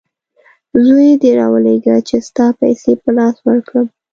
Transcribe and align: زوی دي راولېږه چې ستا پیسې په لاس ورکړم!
زوی 0.85 1.09
دي 1.21 1.31
راولېږه 1.39 1.95
چې 2.07 2.15
ستا 2.27 2.47
پیسې 2.61 2.91
په 3.01 3.09
لاس 3.17 3.35
ورکړم! 3.47 3.87